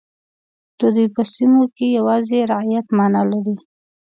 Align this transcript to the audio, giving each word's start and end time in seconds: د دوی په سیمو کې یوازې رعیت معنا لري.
د 0.79 0.81
دوی 0.95 1.07
په 1.15 1.21
سیمو 1.33 1.63
کې 1.75 1.85
یوازې 1.97 2.37
رعیت 2.51 2.87
معنا 2.97 3.21
لري. 3.31 3.55